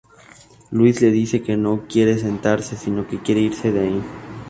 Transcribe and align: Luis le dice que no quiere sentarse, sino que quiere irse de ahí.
Luis 0.71 0.99
le 1.01 1.11
dice 1.11 1.43
que 1.43 1.55
no 1.55 1.83
quiere 1.87 2.17
sentarse, 2.17 2.75
sino 2.75 3.05
que 3.05 3.21
quiere 3.21 3.41
irse 3.41 3.71
de 3.71 3.79
ahí. 3.81 4.01